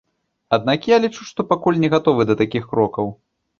Аднак 0.57 0.87
я 0.91 0.97
лічу, 1.03 1.27
што 1.33 1.45
пакуль 1.53 1.79
не 1.85 1.93
гатовы 1.97 2.29
да 2.33 2.39
такіх 2.43 2.69
крокаў. 2.75 3.17